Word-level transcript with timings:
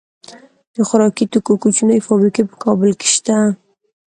د 0.75 0.77
خوراکي 0.87 1.25
توکو 1.31 1.53
کوچنۍ 1.61 1.99
فابریکې 2.07 2.43
په 2.49 2.55
کابل 2.63 2.91
کې 2.99 3.07
شته. 3.15 3.37